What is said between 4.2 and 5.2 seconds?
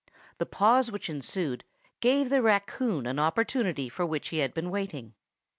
he had been waiting.